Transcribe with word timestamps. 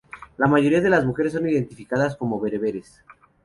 La 0.37 0.47
mayoría 0.47 0.81
de 0.81 0.89
las 0.89 1.05
mujeres 1.05 1.33
son 1.33 1.47
identificadas 1.47 2.15
como 2.17 2.39
bereberes. 2.39 3.03